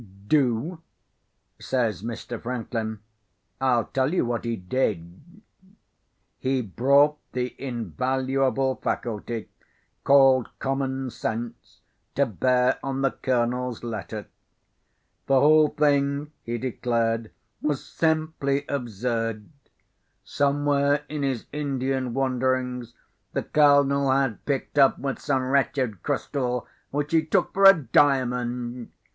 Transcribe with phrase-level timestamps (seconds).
[0.27, 0.81] "Do?"
[1.59, 2.41] says Mr.
[2.41, 3.01] Franklin.
[3.59, 5.21] "I'll tell you what he did.
[6.39, 9.49] He brought the invaluable faculty,
[10.03, 11.81] called common sense,
[12.15, 14.25] to bear on the Colonel's letter.
[15.27, 17.29] The whole thing, he declared,
[17.61, 19.51] was simply absurd.
[20.23, 22.95] Somewhere in his Indian wanderings,
[23.33, 28.91] the Colonel had picked up with some wretched crystal which he took for a diamond.